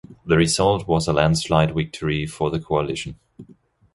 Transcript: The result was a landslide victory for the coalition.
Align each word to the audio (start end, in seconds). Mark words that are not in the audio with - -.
The 0.25 0.35
result 0.35 0.87
was 0.87 1.07
a 1.07 1.13
landslide 1.13 1.75
victory 1.75 2.25
for 2.25 2.49
the 2.49 2.59
coalition. 2.59 3.19